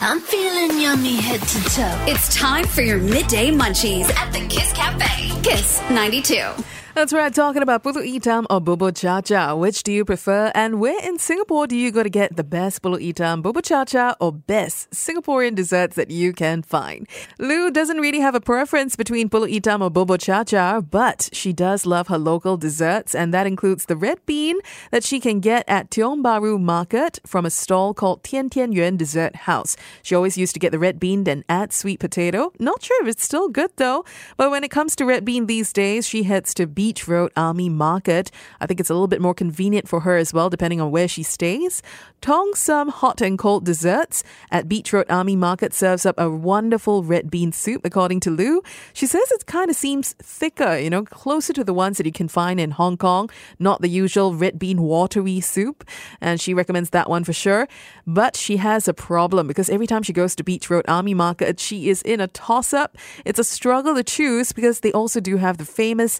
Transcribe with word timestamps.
I'm 0.00 0.20
feeling 0.20 0.80
yummy 0.80 1.16
head 1.16 1.40
to 1.40 1.64
toe. 1.70 2.04
It's 2.06 2.32
time 2.32 2.64
for 2.66 2.82
your 2.82 2.98
midday 2.98 3.50
munchies 3.50 4.08
at 4.14 4.32
the 4.32 4.46
Kiss 4.46 4.72
Cafe. 4.72 5.42
Kiss 5.42 5.82
92. 5.90 6.77
That's 6.98 7.12
right, 7.12 7.32
talking 7.32 7.62
about 7.62 7.84
pulut 7.84 8.12
hitam 8.12 8.44
or 8.50 8.60
bubur 8.60 8.92
cha 8.92 9.20
cha. 9.20 9.54
Which 9.54 9.84
do 9.84 9.92
you 9.92 10.04
prefer? 10.04 10.50
And 10.52 10.80
where 10.80 11.00
in 11.06 11.20
Singapore 11.20 11.68
do 11.68 11.76
you 11.76 11.92
go 11.92 12.02
to 12.02 12.10
get 12.10 12.34
the 12.34 12.42
best 12.42 12.82
pulut 12.82 13.00
hitam, 13.00 13.40
bubur 13.40 13.64
cha 13.64 13.84
cha, 13.84 14.16
or 14.20 14.32
best 14.32 14.90
Singaporean 14.90 15.54
desserts 15.54 15.94
that 15.94 16.10
you 16.10 16.32
can 16.32 16.60
find? 16.60 17.06
Lou 17.38 17.70
doesn't 17.70 17.98
really 17.98 18.18
have 18.18 18.34
a 18.34 18.40
preference 18.40 18.96
between 18.96 19.28
pulut 19.28 19.54
hitam 19.54 19.80
or 19.80 19.92
bubur 19.92 20.20
cha 20.20 20.42
cha, 20.42 20.80
but 20.80 21.28
she 21.32 21.52
does 21.52 21.86
love 21.86 22.08
her 22.08 22.18
local 22.18 22.56
desserts, 22.56 23.14
and 23.14 23.32
that 23.32 23.46
includes 23.46 23.84
the 23.84 23.96
red 23.96 24.18
bean 24.26 24.56
that 24.90 25.04
she 25.04 25.20
can 25.20 25.38
get 25.38 25.64
at 25.68 25.90
Tiong 25.90 26.20
Bahru 26.20 26.60
Market 26.60 27.20
from 27.24 27.46
a 27.46 27.50
stall 27.50 27.94
called 27.94 28.24
Tian 28.24 28.50
Tian 28.50 28.72
Yuan 28.72 28.96
Dessert 28.96 29.36
House. 29.36 29.76
She 30.02 30.16
always 30.16 30.36
used 30.36 30.52
to 30.54 30.58
get 30.58 30.72
the 30.72 30.80
red 30.80 30.98
bean, 30.98 31.22
then 31.22 31.44
add 31.48 31.72
sweet 31.72 32.00
potato. 32.00 32.52
Not 32.58 32.82
sure 32.82 33.00
if 33.02 33.08
it's 33.08 33.22
still 33.22 33.48
good 33.48 33.70
though, 33.76 34.04
but 34.36 34.50
when 34.50 34.64
it 34.64 34.72
comes 34.72 34.96
to 34.96 35.06
red 35.06 35.24
bean 35.24 35.46
these 35.46 35.72
days, 35.72 36.04
she 36.04 36.24
heads 36.24 36.52
to 36.54 36.66
Beach 36.88 37.06
Road 37.06 37.30
Army 37.36 37.68
Market. 37.68 38.30
I 38.62 38.66
think 38.66 38.80
it's 38.80 38.88
a 38.88 38.94
little 38.94 39.08
bit 39.08 39.20
more 39.20 39.34
convenient 39.34 39.86
for 39.86 40.00
her 40.00 40.16
as 40.16 40.32
well, 40.32 40.48
depending 40.48 40.80
on 40.80 40.90
where 40.90 41.06
she 41.06 41.22
stays. 41.22 41.82
Tong 42.22 42.54
Some 42.54 42.88
Hot 42.88 43.20
and 43.20 43.38
Cold 43.38 43.66
Desserts 43.66 44.24
at 44.50 44.70
Beach 44.70 44.90
Road 44.90 45.04
Army 45.10 45.36
Market 45.36 45.74
serves 45.74 46.06
up 46.06 46.18
a 46.18 46.30
wonderful 46.30 47.04
red 47.04 47.30
bean 47.30 47.52
soup, 47.52 47.82
according 47.84 48.20
to 48.20 48.30
Lou. 48.30 48.62
She 48.94 49.06
says 49.06 49.30
it 49.32 49.44
kind 49.44 49.70
of 49.70 49.76
seems 49.76 50.14
thicker, 50.14 50.78
you 50.78 50.88
know, 50.88 51.04
closer 51.04 51.52
to 51.52 51.62
the 51.62 51.74
ones 51.74 51.98
that 51.98 52.06
you 52.06 52.12
can 52.12 52.26
find 52.26 52.58
in 52.58 52.70
Hong 52.70 52.96
Kong, 52.96 53.28
not 53.58 53.82
the 53.82 53.88
usual 53.88 54.34
red 54.34 54.58
bean 54.58 54.80
watery 54.80 55.40
soup. 55.40 55.86
And 56.22 56.40
she 56.40 56.54
recommends 56.54 56.88
that 56.90 57.10
one 57.10 57.22
for 57.22 57.34
sure. 57.34 57.68
But 58.06 58.34
she 58.34 58.56
has 58.56 58.88
a 58.88 58.94
problem 58.94 59.46
because 59.46 59.68
every 59.68 59.86
time 59.86 60.02
she 60.02 60.14
goes 60.14 60.34
to 60.36 60.42
Beach 60.42 60.70
Road 60.70 60.86
Army 60.88 61.12
Market, 61.12 61.60
she 61.60 61.90
is 61.90 62.00
in 62.00 62.18
a 62.18 62.28
toss 62.28 62.72
up. 62.72 62.96
It's 63.26 63.38
a 63.38 63.44
struggle 63.44 63.94
to 63.94 64.02
choose 64.02 64.52
because 64.52 64.80
they 64.80 64.92
also 64.92 65.20
do 65.20 65.36
have 65.36 65.58
the 65.58 65.66
famous 65.66 66.18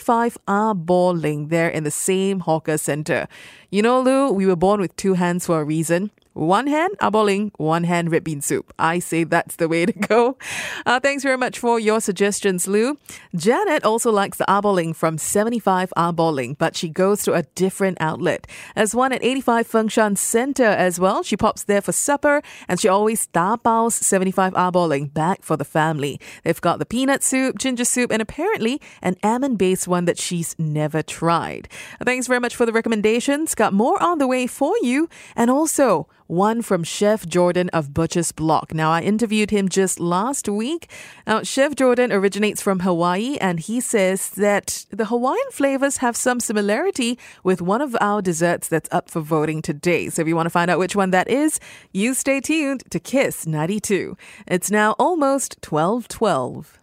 75 0.00 0.38
are 0.48 0.74
Bowling 0.74 1.48
there 1.48 1.68
in 1.68 1.84
the 1.84 1.90
same 1.90 2.40
hawker 2.40 2.76
center. 2.76 3.28
You 3.70 3.82
know, 3.82 4.00
Lou, 4.00 4.32
we 4.32 4.44
were 4.44 4.56
born 4.56 4.80
with 4.80 4.94
two 4.96 5.14
hands 5.14 5.46
for 5.46 5.60
a 5.60 5.64
reason. 5.64 6.10
One 6.34 6.66
hand 6.66 6.96
aboling, 7.00 7.52
one 7.58 7.84
hand 7.84 8.10
red 8.10 8.24
bean 8.24 8.40
soup. 8.40 8.74
I 8.76 8.98
say 8.98 9.22
that's 9.22 9.54
the 9.54 9.68
way 9.68 9.86
to 9.86 9.92
go. 9.92 10.36
Uh, 10.84 10.98
thanks 10.98 11.22
very 11.22 11.36
much 11.36 11.60
for 11.60 11.78
your 11.78 12.00
suggestions, 12.00 12.66
Lou. 12.66 12.98
Janet 13.36 13.84
also 13.84 14.10
likes 14.10 14.38
the 14.38 14.44
aboling 14.52 14.94
from 14.94 15.16
75 15.16 15.92
aboling, 15.96 16.54
but 16.58 16.74
she 16.74 16.88
goes 16.88 17.22
to 17.22 17.34
a 17.34 17.44
different 17.54 17.98
outlet. 18.00 18.48
There's 18.74 18.96
one 18.96 19.12
at 19.12 19.22
85 19.22 19.68
Fengshan 19.68 20.18
Center 20.18 20.64
as 20.64 20.98
well. 20.98 21.22
She 21.22 21.36
pops 21.36 21.62
there 21.62 21.80
for 21.80 21.92
supper, 21.92 22.42
and 22.66 22.80
she 22.80 22.88
always 22.88 23.28
tapaos 23.28 23.92
75 23.92 24.54
aboling 24.56 25.06
back 25.06 25.44
for 25.44 25.56
the 25.56 25.64
family. 25.64 26.20
They've 26.42 26.60
got 26.60 26.80
the 26.80 26.86
peanut 26.86 27.22
soup, 27.22 27.58
ginger 27.58 27.84
soup, 27.84 28.10
and 28.10 28.20
apparently 28.20 28.80
an 29.02 29.14
almond-based 29.22 29.86
one 29.86 30.04
that 30.06 30.18
she's 30.18 30.56
never 30.58 31.00
tried. 31.00 31.68
Thanks 32.02 32.26
very 32.26 32.40
much 32.40 32.56
for 32.56 32.66
the 32.66 32.72
recommendations. 32.72 33.54
Got 33.54 33.72
more 33.72 34.02
on 34.02 34.18
the 34.18 34.26
way 34.26 34.48
for 34.48 34.74
you, 34.82 35.08
and 35.36 35.48
also 35.48 36.08
one 36.26 36.62
from 36.62 36.84
Chef 36.84 37.26
Jordan 37.26 37.68
of 37.70 37.92
Butcher's 37.92 38.32
Block. 38.32 38.72
Now, 38.74 38.90
I 38.90 39.02
interviewed 39.02 39.50
him 39.50 39.68
just 39.68 40.00
last 40.00 40.48
week. 40.48 40.90
Now, 41.26 41.42
Chef 41.42 41.74
Jordan 41.74 42.12
originates 42.12 42.62
from 42.62 42.80
Hawaii, 42.80 43.36
and 43.40 43.60
he 43.60 43.80
says 43.80 44.30
that 44.30 44.86
the 44.90 45.06
Hawaiian 45.06 45.50
flavors 45.52 45.98
have 45.98 46.16
some 46.16 46.40
similarity 46.40 47.18
with 47.42 47.60
one 47.60 47.80
of 47.80 47.96
our 48.00 48.22
desserts 48.22 48.68
that's 48.68 48.88
up 48.92 49.10
for 49.10 49.20
voting 49.20 49.62
today. 49.62 50.08
So, 50.08 50.22
if 50.22 50.28
you 50.28 50.36
want 50.36 50.46
to 50.46 50.50
find 50.50 50.70
out 50.70 50.78
which 50.78 50.96
one 50.96 51.10
that 51.10 51.28
is, 51.28 51.60
you 51.92 52.14
stay 52.14 52.40
tuned 52.40 52.84
to 52.90 53.00
Kiss 53.00 53.46
92. 53.46 54.16
It's 54.46 54.70
now 54.70 54.92
almost 54.98 55.56
1212. 55.66 56.78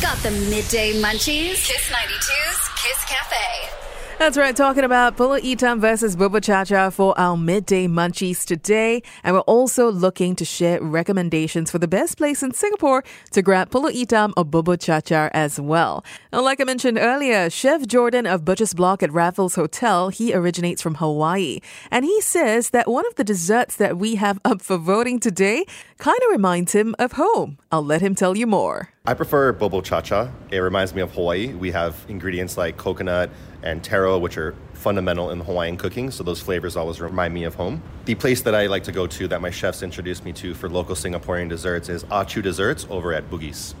Got 0.00 0.18
the 0.18 0.30
midday 0.30 0.92
munchies? 1.00 1.66
Kiss 1.66 1.90
92's 1.90 2.68
Kiss 2.76 3.04
Cafe. 3.06 3.95
That's 4.18 4.38
right, 4.38 4.56
talking 4.56 4.82
about 4.82 5.18
Pulut 5.18 5.42
Hitam 5.42 5.78
versus 5.78 6.16
Bubur 6.16 6.42
Cha 6.42 6.64
Cha 6.64 6.88
for 6.88 7.16
our 7.20 7.36
midday 7.36 7.86
munchies 7.86 8.46
today. 8.46 9.02
And 9.22 9.36
we're 9.36 9.40
also 9.42 9.92
looking 9.92 10.34
to 10.36 10.44
share 10.44 10.82
recommendations 10.82 11.70
for 11.70 11.78
the 11.78 11.86
best 11.86 12.16
place 12.16 12.42
in 12.42 12.54
Singapore 12.54 13.04
to 13.32 13.42
grab 13.42 13.68
Pulut 13.68 13.92
Hitam 13.92 14.32
or 14.34 14.46
Bubur 14.46 14.80
Cha 14.80 15.00
Cha 15.00 15.28
as 15.34 15.60
well. 15.60 16.02
Now, 16.32 16.40
like 16.40 16.62
I 16.62 16.64
mentioned 16.64 16.96
earlier, 16.98 17.50
Chef 17.50 17.86
Jordan 17.86 18.26
of 18.26 18.42
Butcher's 18.42 18.72
Block 18.72 19.02
at 19.02 19.12
Raffles 19.12 19.54
Hotel, 19.54 20.08
he 20.08 20.32
originates 20.32 20.80
from 20.80 20.94
Hawaii. 20.94 21.60
And 21.90 22.06
he 22.06 22.18
says 22.22 22.70
that 22.70 22.88
one 22.88 23.06
of 23.06 23.16
the 23.16 23.24
desserts 23.24 23.76
that 23.76 23.98
we 23.98 24.14
have 24.14 24.40
up 24.46 24.62
for 24.62 24.78
voting 24.78 25.20
today 25.20 25.66
kind 25.98 26.18
of 26.24 26.32
reminds 26.32 26.72
him 26.72 26.94
of 26.98 27.12
home. 27.12 27.58
I'll 27.76 27.84
let 27.84 28.00
him 28.00 28.14
tell 28.14 28.34
you 28.34 28.46
more. 28.46 28.88
I 29.04 29.12
prefer 29.12 29.52
bobo 29.52 29.82
cha 29.82 30.00
cha. 30.00 30.30
It 30.50 30.60
reminds 30.60 30.94
me 30.94 31.02
of 31.02 31.12
Hawaii. 31.12 31.52
We 31.52 31.72
have 31.72 31.94
ingredients 32.08 32.56
like 32.56 32.78
coconut 32.78 33.28
and 33.62 33.84
taro, 33.84 34.16
which 34.16 34.38
are 34.38 34.54
fundamental 34.72 35.30
in 35.30 35.40
Hawaiian 35.40 35.76
cooking, 35.76 36.10
so 36.10 36.24
those 36.24 36.40
flavors 36.40 36.74
always 36.74 37.02
remind 37.02 37.34
me 37.34 37.44
of 37.44 37.54
home. 37.54 37.82
The 38.06 38.14
place 38.14 38.40
that 38.40 38.54
I 38.54 38.66
like 38.66 38.84
to 38.84 38.92
go 38.92 39.06
to 39.06 39.28
that 39.28 39.42
my 39.42 39.50
chefs 39.50 39.82
introduced 39.82 40.24
me 40.24 40.32
to 40.32 40.54
for 40.54 40.70
local 40.70 40.94
Singaporean 40.94 41.50
desserts 41.50 41.90
is 41.90 42.04
Achu 42.04 42.42
Desserts 42.42 42.86
over 42.88 43.12
at 43.12 43.28
Bugis. 43.28 43.74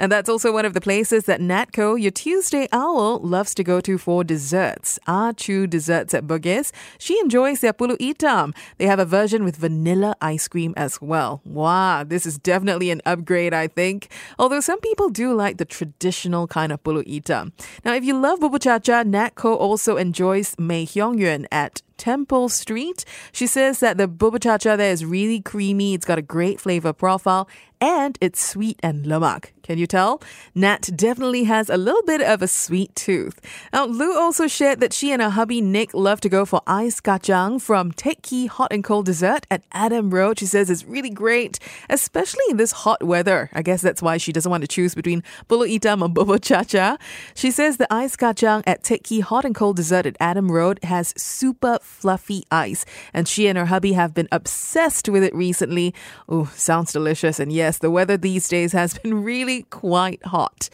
And 0.00 0.10
that's 0.10 0.30
also 0.30 0.50
one 0.50 0.64
of 0.64 0.72
the 0.72 0.80
places 0.80 1.24
that 1.24 1.40
Natco, 1.40 2.00
your 2.00 2.10
Tuesday 2.10 2.66
owl, 2.72 3.18
loves 3.18 3.54
to 3.56 3.62
go 3.62 3.82
to 3.82 3.98
for 3.98 4.24
desserts. 4.24 4.98
Ah 5.06 5.32
Chew 5.36 5.66
Desserts 5.66 6.14
at 6.14 6.26
Bugis. 6.26 6.72
She 6.98 7.20
enjoys 7.20 7.60
their 7.60 7.74
pulut 7.74 7.98
itam. 7.98 8.56
They 8.78 8.86
have 8.86 8.98
a 8.98 9.04
version 9.04 9.44
with 9.44 9.56
vanilla 9.56 10.16
ice 10.22 10.48
cream 10.48 10.72
as 10.74 11.02
well. 11.02 11.42
Wow, 11.44 12.04
this 12.04 12.24
is 12.24 12.38
definitely 12.38 12.90
an 12.90 13.02
upgrade, 13.04 13.52
I 13.52 13.68
think. 13.68 14.08
Although 14.38 14.60
some 14.60 14.80
people 14.80 15.10
do 15.10 15.34
like 15.34 15.58
the 15.58 15.66
traditional 15.66 16.46
kind 16.46 16.72
of 16.72 16.82
pulut 16.82 17.06
itam. 17.06 17.52
Now, 17.84 17.92
if 17.92 18.02
you 18.02 18.18
love 18.18 18.40
bubur 18.40 18.62
cha 18.62 18.78
cha, 18.78 19.04
Natco 19.04 19.54
also 19.54 19.98
enjoys 19.98 20.56
Mei 20.58 20.86
Heong 20.86 21.18
Yuen 21.18 21.46
at 21.52 21.82
Temple 22.00 22.48
Street. 22.48 23.04
She 23.30 23.46
says 23.46 23.80
that 23.80 23.98
the 23.98 24.08
boba 24.08 24.42
cha 24.42 24.56
cha 24.56 24.76
there 24.76 24.90
is 24.90 25.04
really 25.04 25.42
creamy. 25.42 25.92
It's 25.92 26.06
got 26.06 26.16
a 26.16 26.22
great 26.22 26.58
flavor 26.58 26.94
profile 26.94 27.46
and 27.80 28.18
it's 28.20 28.44
sweet 28.44 28.78
and 28.82 29.06
lemak. 29.06 29.50
Can 29.62 29.78
you 29.78 29.86
tell? 29.86 30.20
Nat 30.52 30.90
definitely 30.96 31.44
has 31.44 31.70
a 31.70 31.76
little 31.76 32.02
bit 32.02 32.20
of 32.20 32.42
a 32.42 32.48
sweet 32.48 32.92
tooth. 32.96 33.40
Now, 33.72 33.86
Lou 33.86 34.18
also 34.18 34.48
shared 34.48 34.80
that 34.80 34.92
she 34.92 35.12
and 35.12 35.22
her 35.22 35.30
hubby 35.30 35.60
Nick 35.60 35.94
love 35.94 36.20
to 36.22 36.28
go 36.28 36.44
for 36.44 36.60
ice 36.66 37.00
kacang 37.00 37.62
from 37.62 37.92
Kee 37.92 38.46
Hot 38.46 38.72
and 38.72 38.82
Cold 38.82 39.06
Dessert 39.06 39.46
at 39.48 39.62
Adam 39.70 40.10
Road. 40.10 40.40
She 40.40 40.46
says 40.46 40.70
it's 40.70 40.84
really 40.84 41.10
great, 41.10 41.60
especially 41.88 42.42
in 42.50 42.56
this 42.56 42.72
hot 42.72 43.04
weather. 43.04 43.48
I 43.52 43.62
guess 43.62 43.80
that's 43.80 44.02
why 44.02 44.16
she 44.16 44.32
doesn't 44.32 44.50
want 44.50 44.62
to 44.62 44.66
choose 44.66 44.96
between 44.96 45.22
pulut 45.48 45.72
itam 45.72 46.04
and 46.04 46.12
bobo 46.12 46.38
cha 46.38 46.64
cha. 46.64 46.96
She 47.36 47.52
says 47.52 47.76
the 47.76 47.86
ice 47.92 48.16
kacang 48.16 48.64
at 48.66 48.82
Kee 49.04 49.20
Hot 49.20 49.44
and 49.44 49.54
Cold 49.54 49.76
Dessert 49.76 50.04
at 50.04 50.16
Adam 50.18 50.50
Road 50.50 50.80
has 50.82 51.14
super 51.16 51.78
fluffy 51.80 52.42
ice, 52.50 52.84
and 53.14 53.28
she 53.28 53.46
and 53.46 53.56
her 53.56 53.66
hubby 53.66 53.92
have 53.92 54.14
been 54.14 54.28
obsessed 54.32 55.08
with 55.08 55.22
it 55.22 55.32
recently. 55.32 55.94
Oh, 56.28 56.50
sounds 56.56 56.92
delicious. 56.92 57.38
And 57.38 57.52
yes, 57.52 57.69
the 57.78 57.90
weather 57.90 58.16
these 58.16 58.48
days 58.48 58.72
has 58.72 58.98
been 58.98 59.22
really 59.22 59.62
quite 59.64 60.24
hot. 60.26 60.70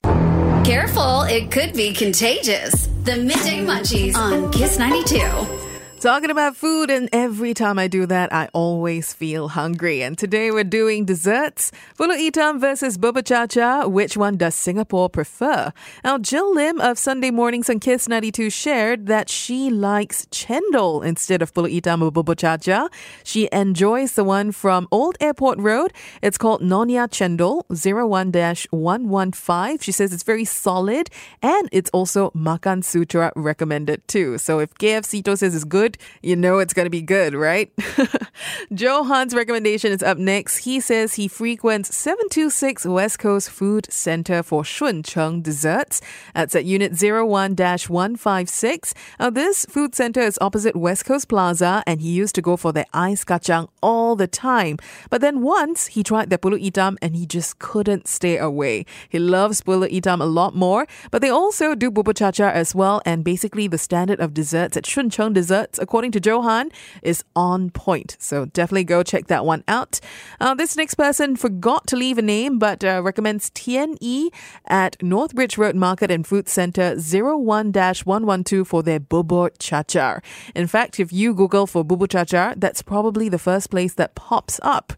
Careful, 0.65 1.23
it 1.23 1.51
could 1.51 1.75
be 1.75 1.93
contagious. 1.93 2.89
The 3.05 3.17
midday 3.17 3.65
munchies 3.65 4.17
on 4.17 4.51
Kiss 4.51 4.79
92. 4.79 5.66
Talking 6.07 6.31
about 6.31 6.55
food, 6.55 6.89
and 6.89 7.09
every 7.13 7.53
time 7.53 7.81
I 7.81 7.89
do 7.89 8.07
that, 8.07 8.33
I 8.33 8.49
always 8.53 9.13
feel 9.13 9.49
hungry. 9.49 10.03
And 10.03 10.17
today 10.17 10.53
we're 10.53 10.63
doing 10.63 11.05
desserts. 11.05 11.73
Pulut 11.99 12.25
Itam 12.25 12.61
versus 12.61 12.97
boba 12.97 13.27
cha 13.27 13.49
cha. 13.49 13.89
Which 13.89 14.17
one 14.17 14.37
does 14.37 14.55
Singapore 14.55 15.11
prefer? 15.11 15.73
Now, 16.05 16.19
Jill 16.19 16.55
Lim 16.55 16.81
of 16.81 16.97
Sunday 16.97 17.33
Mornings 17.33 17.69
on 17.69 17.81
Kiss 17.81 18.09
92 18.09 18.51
shared 18.51 19.09
that 19.09 19.29
she 19.29 19.69
likes 19.69 20.27
chendol 20.27 21.05
instead 21.05 21.43
of 21.43 21.53
pulut 21.53 21.77
Itam 21.77 22.03
or 22.03 22.13
boba 22.13 22.39
cha 22.39 22.57
cha. 22.57 22.89
She 23.25 23.49
enjoys 23.51 24.13
the 24.13 24.23
one 24.23 24.53
from 24.53 24.87
Old 24.93 25.17
Airport 25.21 25.59
Road. 25.59 25.93
It's 26.23 26.39
called 26.39 26.63
Nonya 26.63 27.09
Chendol 27.09 27.65
01-115. 27.73 29.83
She 29.83 29.91
says 29.91 30.13
it's 30.13 30.23
very 30.23 30.45
solid 30.45 31.11
and 31.43 31.69
it's 31.73 31.91
also 31.91 32.31
Makan 32.33 32.83
Sutra 32.83 33.33
recommended 33.35 34.07
too. 34.07 34.39
So 34.39 34.61
if 34.61 34.73
KFC 34.75 35.37
says 35.37 35.53
it's 35.53 35.65
good, 35.65 35.96
you 36.23 36.37
know 36.37 36.59
it's 36.59 36.75
going 36.75 36.87
to 36.87 36.91
be 36.91 37.03
good, 37.03 37.35
right? 37.35 37.71
Johan's 38.75 39.35
recommendation 39.35 39.93
is 39.93 40.03
up 40.03 40.19
next. 40.19 40.59
He 40.59 40.81
says 40.81 41.15
he 41.15 41.29
frequents 41.29 41.95
726 41.97 42.87
West 42.87 43.19
Coast 43.19 43.51
Food 43.51 43.87
Center 43.91 44.43
for 44.43 44.65
Shun 44.65 45.03
Cheng 45.03 45.43
Desserts. 45.43 46.01
That's 46.35 46.55
at 46.55 46.65
Unit 46.65 46.93
01 47.01 47.57
156. 47.57 48.95
Now, 49.21 49.31
this 49.31 49.67
food 49.67 49.95
center 49.95 50.21
is 50.21 50.39
opposite 50.41 50.77
West 50.77 51.05
Coast 51.05 51.29
Plaza, 51.29 51.83
and 51.87 52.01
he 52.01 52.11
used 52.11 52.35
to 52.35 52.43
go 52.43 52.57
for 52.57 52.73
their 52.73 52.87
ice 52.93 53.25
kacang 53.25 53.69
all 53.83 54.17
the 54.17 54.27
time. 54.27 54.79
But 55.11 55.21
then 55.21 55.43
once 55.43 55.89
he 55.89 56.03
tried 56.03 56.31
their 56.31 56.39
pulut 56.39 56.63
hitam 56.63 56.97
and 57.03 57.17
he 57.17 57.27
just 57.27 57.59
couldn't 57.59 58.09
stay 58.09 58.39
away. 58.39 58.85
He 59.09 59.19
loves 59.19 59.61
pulut 59.61 59.91
hitam 59.91 60.21
a 60.21 60.25
lot 60.25 60.55
more, 60.55 60.87
but 61.11 61.23
they 61.23 61.31
also 61.31 61.75
do 61.75 61.91
bubur 61.91 62.17
cha 62.17 62.31
cha 62.31 62.49
as 62.49 62.75
well. 62.75 63.03
And 63.05 63.25
basically, 63.25 63.69
the 63.69 63.79
standard 63.79 64.21
of 64.21 64.35
desserts 64.35 64.77
at 64.77 64.87
Shun 64.87 65.11
Cheng 65.11 65.33
Desserts 65.33 65.76
according 65.79 66.13
to 66.13 66.21
Johan, 66.21 66.71
is 67.03 67.25
on 67.35 67.71
point. 67.71 68.17
So 68.19 68.47
definitely 68.47 68.85
go 68.85 69.03
check 69.03 69.27
that 69.29 69.45
one 69.45 69.65
out. 69.69 70.01
Uh, 70.41 70.55
this 70.55 70.77
next 70.77 70.95
person 70.95 71.37
forgot 71.37 71.87
to 71.89 71.97
leave 71.97 72.19
a 72.19 72.23
name, 72.23 72.59
but 72.59 72.85
uh, 72.85 73.03
recommends 73.03 73.51
Tien 73.51 73.97
E 74.01 74.31
at 74.67 74.99
Northbridge 74.99 75.59
Road 75.59 75.77
Market 75.77 76.11
and 76.11 76.27
Food 76.27 76.49
Center 76.49 76.97
01 76.97 77.73
112 77.73 78.67
for 78.67 78.83
their 78.83 79.01
Bubur 79.01 79.51
Chacha. 79.59 80.21
In 80.55 80.67
fact, 80.67 81.01
if 81.01 81.13
you 81.13 81.35
Google 81.35 81.67
for 81.67 81.85
Bubur 81.85 82.09
Chacha, 82.09 82.55
that's 82.57 82.83
probably 82.83 83.29
the 83.29 83.39
first 83.39 83.71
place 83.71 83.95
that 83.95 84.15
pops 84.15 84.59
up. 84.63 84.93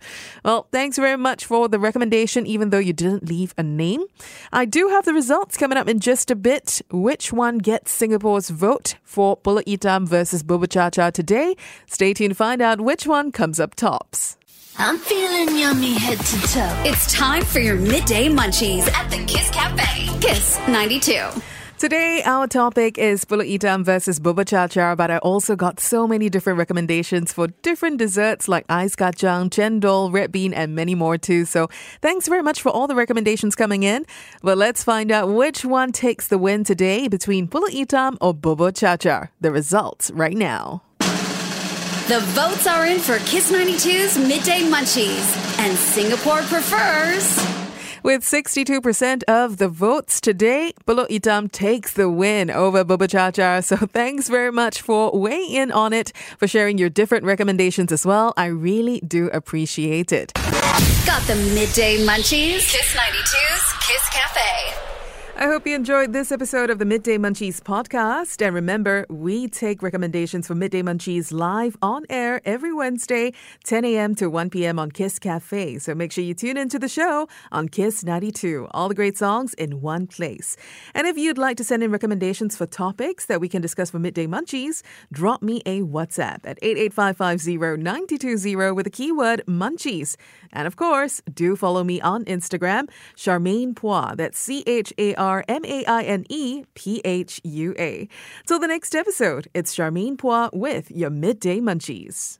Well, 0.45 0.69
thanks 0.73 0.97
very 0.97 1.17
much 1.17 1.45
for 1.45 1.69
the 1.69 1.79
recommendation, 1.79 2.47
even 2.47 2.71
though 2.71 2.79
you 2.79 2.93
didn't 2.93 3.29
leave 3.29 3.55
a 3.57 3.63
name. 3.63 4.05
I 4.53 4.65
do 4.65 4.89
have 4.89 5.05
the 5.05 5.15
results 5.15 5.57
coming 5.57 5.79
up 5.79 5.89
in 5.89 6.01
just 6.01 6.31
a 6.31 6.37
bit. 6.37 6.83
Which 6.91 7.33
one 7.33 7.59
gets 7.59 7.93
Singapore's 7.93 8.51
vote 8.51 8.97
for 9.03 9.37
Pulut 9.37 9.65
Hitam 9.65 10.07
versus 10.07 10.43
Bubur 10.69 10.93
Chacha 10.93 11.11
today? 11.13 11.57
Stay 11.87 12.15
tuned 12.15 12.31
to 12.31 12.35
find 12.35 12.63
out 12.63 12.81
which 12.81 13.07
one 13.07 13.33
comes 13.33 13.59
up 13.59 13.75
tops. 13.75 14.37
I'm 14.79 14.99
feeling 14.99 15.59
yummy 15.59 15.95
head 15.95 16.19
to 16.19 16.41
toe. 16.49 16.83
It's 16.85 17.13
time 17.13 17.45
for 17.45 17.59
your 17.59 17.77
midday 17.77 18.29
munchies 18.29 18.89
at 18.93 19.11
the 19.11 19.25
Kiss 19.25 19.51
Cafe. 19.51 20.21
Kiss 20.21 20.59
92. 20.69 21.58
Today, 21.79 22.25
our 22.25 22.49
topic 22.49 22.99
is 22.99 23.25
Pulut 23.25 23.49
Hitam 23.49 23.85
versus 23.85 24.19
Bubur 24.19 24.45
Chacha, 24.45 24.97
but 24.99 25.13
I 25.13 25.19
also 25.19 25.55
got 25.55 25.79
so 25.79 26.09
many 26.09 26.29
different 26.29 26.59
recommendations 26.59 27.33
for 27.33 27.47
different 27.63 27.99
desserts 27.99 28.49
like 28.49 28.65
ice 28.69 28.97
kacang, 28.97 29.49
chendol, 29.49 30.13
red 30.13 30.33
bean, 30.33 30.53
and 30.53 30.75
many 30.75 30.97
more 30.97 31.17
too. 31.17 31.45
So 31.45 31.69
thanks 32.03 32.27
very 32.27 32.43
much 32.43 32.61
for 32.63 32.71
all 32.71 32.89
the 32.89 32.97
recommendations 32.97 33.55
coming 33.55 33.85
in. 33.85 34.07
But 34.43 34.59
let's 34.59 34.83
find 34.83 35.13
out 35.13 35.29
which 35.29 35.65
one 35.65 35.93
takes 35.93 36.27
the 36.27 36.37
win 36.37 36.65
today 36.65 37.07
between 37.07 37.47
Pulut 37.47 37.71
Hitam 37.71 38.17
or 38.21 38.35
Bubur 38.35 38.77
Chacha. 38.77 39.31
The 39.41 39.53
results 39.53 40.11
right 40.11 40.37
now. 40.37 40.83
The 40.99 42.19
votes 42.35 42.67
are 42.67 42.87
in 42.87 42.99
for 42.99 43.19
Kiss 43.21 43.53
92's 43.53 44.19
Midday 44.19 44.63
Munchies, 44.63 45.59
and 45.61 45.79
Singapore 45.79 46.43
prefers. 46.43 47.58
With 48.09 48.23
62% 48.23 49.23
of 49.25 49.59
the 49.59 49.69
votes 49.69 50.19
today, 50.19 50.73
Pulut 50.87 51.11
Hitam 51.11 51.53
takes 51.53 51.93
the 51.93 52.09
win 52.09 52.51
over 52.51 52.83
Bubur 52.83 53.07
Chacha. 53.07 53.61
So 53.61 53.77
thanks 53.93 54.31
very 54.31 54.51
much 54.51 54.81
for 54.81 55.11
weighing 55.13 55.53
in 55.53 55.71
on 55.71 55.93
it, 55.93 56.15
for 56.39 56.49
sharing 56.49 56.79
your 56.79 56.89
different 56.89 57.27
recommendations 57.27 57.93
as 57.93 58.07
well. 58.07 58.33
I 58.39 58.47
really 58.47 59.01
do 59.01 59.29
appreciate 59.29 60.11
it. 60.11 60.33
Got 61.05 61.21
the 61.27 61.37
Midday 61.55 61.99
Munchies? 61.99 62.73
Kiss 62.73 62.97
92's 62.97 63.87
Kiss 63.87 64.09
Cafe. 64.09 64.98
I 65.41 65.47
hope 65.47 65.69
you 65.69 65.77
enjoyed 65.77 66.13
this 66.13 66.33
episode 66.33 66.69
of 66.69 66.81
the 66.81 66.85
Midday 66.85 67.17
Munchies 67.17 67.61
podcast. 67.61 68.45
And 68.45 68.57
remember, 68.57 69.07
we 69.09 69.47
take 69.47 69.85
recommendations 69.85 70.49
for 70.49 70.57
Midday 70.57 70.83
Munchies 70.83 71.33
live 71.33 71.77
on 71.81 72.05
air 72.11 72.41
every 72.45 72.73
Wednesday, 72.73 73.33
10 73.63 73.85
a.m. 73.85 74.17
to 74.17 74.29
1 74.29 74.51
p.m. 74.51 74.81
on 74.81 74.91
Kiss 74.91 75.21
Cafe. 75.21 75.79
So 75.79 75.95
make 75.95 76.11
sure 76.11 76.25
you 76.25 76.35
tune 76.35 76.57
into 76.57 76.77
the 76.77 76.89
show 76.89 77.29
on 77.53 77.69
Kiss 77.69 78.03
92. 78.03 78.67
All 78.73 78.89
the 78.89 78.97
great 78.97 79.17
songs 79.17 79.55
in 79.55 79.81
one 79.81 80.09
place. 80.09 80.57
And 80.93 81.07
if 81.07 81.17
you'd 81.17 81.39
like 81.39 81.57
to 81.59 81.65
send 81.65 81.85
in 81.85 81.93
recommendations 81.93 82.57
for 82.57 82.67
topics 82.67 83.27
that 83.27 83.41
we 83.41 83.49
can 83.49 83.63
discuss 83.63 83.91
for 83.91 84.01
Midday 84.01 84.27
Munchies, 84.27 84.83
drop 85.13 85.41
me 85.41 85.63
a 85.65 85.83
WhatsApp 85.83 86.41
at 86.47 86.59
88550 86.63 88.57
with 88.75 88.87
the 88.87 88.91
keyword 88.91 89.45
munchies. 89.47 90.17
And 90.53 90.67
of 90.67 90.75
course, 90.75 91.23
do 91.33 91.55
follow 91.55 91.85
me 91.85 92.01
on 92.01 92.25
Instagram, 92.25 92.91
Charmaine 93.15 93.75
Phua. 93.75 94.17
That's 94.17 94.37
C 94.37 94.65
H 94.67 94.93
A 94.99 95.15
R 95.15 95.28
M 95.49 95.65
A 95.65 95.85
I 95.85 96.03
N 96.03 96.25
E 96.29 96.65
P 96.75 97.01
H 97.05 97.41
U 97.45 97.75
A. 97.79 98.09
Till 98.47 98.59
the 98.59 98.69
next 98.69 98.95
episode, 98.95 99.49
it's 99.55 99.75
Charmaine 99.75 100.17
Phua 100.17 100.51
with 100.53 100.91
your 100.91 101.11
Midday 101.11 101.61
Munchies. 101.61 102.39